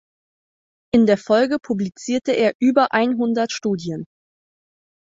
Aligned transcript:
In 0.95 1.05
der 1.05 1.19
Folge 1.19 1.57
publizierte 1.61 2.31
er 2.31 2.53
über 2.59 2.91
einhundert 2.91 3.51
Studien. 3.51 4.05